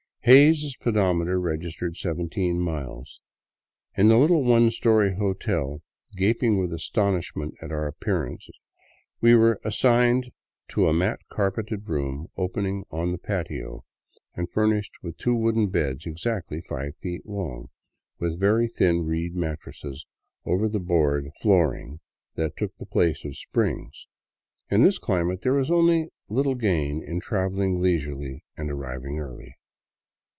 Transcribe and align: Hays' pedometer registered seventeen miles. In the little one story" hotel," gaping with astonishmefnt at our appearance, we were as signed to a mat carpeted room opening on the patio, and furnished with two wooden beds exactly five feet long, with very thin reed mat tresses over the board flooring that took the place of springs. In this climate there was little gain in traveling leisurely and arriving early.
Hays' 0.25 0.75
pedometer 0.75 1.39
registered 1.39 1.97
seventeen 1.97 2.59
miles. 2.59 3.21
In 3.97 4.07
the 4.07 4.19
little 4.19 4.43
one 4.43 4.69
story" 4.69 5.15
hotel," 5.15 5.81
gaping 6.15 6.59
with 6.59 6.69
astonishmefnt 6.71 7.55
at 7.59 7.71
our 7.71 7.87
appearance, 7.87 8.47
we 9.19 9.33
were 9.33 9.59
as 9.65 9.79
signed 9.79 10.31
to 10.67 10.87
a 10.87 10.93
mat 10.93 11.21
carpeted 11.31 11.89
room 11.89 12.27
opening 12.37 12.83
on 12.91 13.11
the 13.11 13.17
patio, 13.17 13.83
and 14.35 14.47
furnished 14.47 14.93
with 15.01 15.17
two 15.17 15.33
wooden 15.33 15.69
beds 15.69 16.05
exactly 16.05 16.61
five 16.61 16.95
feet 16.97 17.25
long, 17.25 17.69
with 18.19 18.39
very 18.39 18.67
thin 18.67 19.03
reed 19.03 19.33
mat 19.33 19.59
tresses 19.61 20.05
over 20.45 20.67
the 20.69 20.79
board 20.79 21.31
flooring 21.41 21.99
that 22.35 22.55
took 22.55 22.77
the 22.77 22.85
place 22.85 23.25
of 23.25 23.35
springs. 23.35 24.05
In 24.69 24.83
this 24.83 24.99
climate 24.99 25.41
there 25.41 25.53
was 25.59 25.71
little 25.71 26.55
gain 26.55 27.01
in 27.01 27.19
traveling 27.21 27.81
leisurely 27.81 28.43
and 28.55 28.69
arriving 28.69 29.17
early. 29.17 29.55